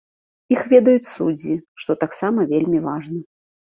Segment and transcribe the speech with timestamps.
[0.55, 1.53] Іх ведаюць суддзі,
[1.85, 3.19] што таксама вельмі важна.